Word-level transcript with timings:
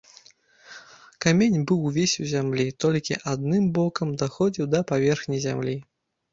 Камень 1.25 1.59
быў 1.73 1.79
увесь 1.89 2.15
у 2.25 2.31
зямлі, 2.33 2.67
толькі 2.87 3.21
адным 3.35 3.71
бокам 3.79 4.07
даходзіў 4.25 4.65
да 4.75 4.85
паверхні 4.93 5.37
зямлі. 5.49 5.81